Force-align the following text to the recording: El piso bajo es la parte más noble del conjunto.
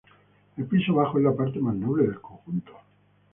El 0.57 0.65
piso 0.65 0.95
bajo 0.95 1.19
es 1.19 1.23
la 1.23 1.35
parte 1.35 1.59
más 1.59 1.75
noble 1.75 2.07
del 2.07 2.19
conjunto. 2.19 2.73